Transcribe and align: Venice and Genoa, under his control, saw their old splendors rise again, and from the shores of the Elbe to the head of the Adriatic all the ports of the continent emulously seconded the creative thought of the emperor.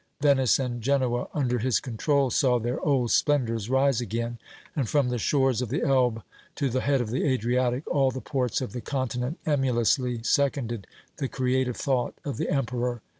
Venice 0.19 0.57
and 0.57 0.81
Genoa, 0.81 1.27
under 1.31 1.59
his 1.59 1.79
control, 1.79 2.31
saw 2.31 2.57
their 2.57 2.81
old 2.81 3.11
splendors 3.11 3.69
rise 3.69 4.01
again, 4.01 4.39
and 4.75 4.89
from 4.89 5.09
the 5.09 5.19
shores 5.19 5.61
of 5.61 5.69
the 5.69 5.83
Elbe 5.83 6.23
to 6.55 6.71
the 6.71 6.81
head 6.81 7.01
of 7.01 7.11
the 7.11 7.23
Adriatic 7.25 7.85
all 7.87 8.09
the 8.09 8.19
ports 8.19 8.61
of 8.61 8.71
the 8.73 8.81
continent 8.81 9.37
emulously 9.45 10.23
seconded 10.23 10.87
the 11.17 11.27
creative 11.27 11.77
thought 11.77 12.15
of 12.25 12.37
the 12.37 12.49
emperor. 12.49 13.03